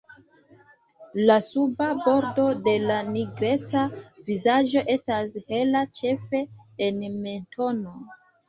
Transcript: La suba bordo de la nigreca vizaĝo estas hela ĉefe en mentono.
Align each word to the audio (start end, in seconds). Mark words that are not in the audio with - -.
La 1.29 1.35
suba 1.47 1.89
bordo 2.05 2.45
de 2.69 2.73
la 2.85 2.97
nigreca 3.11 3.85
vizaĝo 4.31 4.83
estas 4.97 5.39
hela 5.53 5.85
ĉefe 6.01 6.45
en 6.89 7.01
mentono. 7.29 7.99